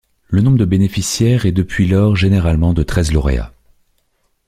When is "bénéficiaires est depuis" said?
0.65-1.85